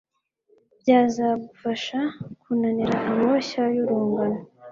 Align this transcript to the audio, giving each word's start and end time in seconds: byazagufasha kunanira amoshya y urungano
byazagufasha 0.79 1.99
kunanira 2.41 2.95
amoshya 3.09 3.63
y 3.75 3.77
urungano 3.83 4.39